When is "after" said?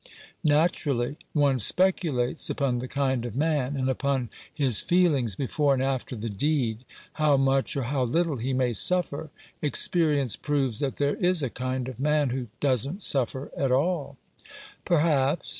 5.83-6.15